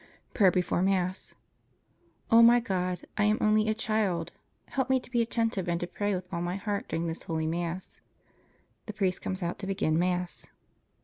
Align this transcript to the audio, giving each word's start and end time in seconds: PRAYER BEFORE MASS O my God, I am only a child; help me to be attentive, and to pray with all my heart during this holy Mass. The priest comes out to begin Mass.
PRAYER 0.33 0.49
BEFORE 0.49 0.81
MASS 0.81 1.35
O 2.31 2.41
my 2.41 2.59
God, 2.59 3.05
I 3.19 3.25
am 3.25 3.37
only 3.39 3.69
a 3.69 3.75
child; 3.75 4.31
help 4.69 4.89
me 4.89 4.99
to 4.99 5.11
be 5.11 5.21
attentive, 5.21 5.69
and 5.69 5.79
to 5.79 5.85
pray 5.85 6.15
with 6.15 6.25
all 6.33 6.41
my 6.41 6.55
heart 6.55 6.87
during 6.87 7.05
this 7.05 7.21
holy 7.21 7.45
Mass. 7.45 7.99
The 8.87 8.93
priest 8.93 9.21
comes 9.21 9.43
out 9.43 9.59
to 9.59 9.67
begin 9.67 9.99
Mass. 9.99 10.47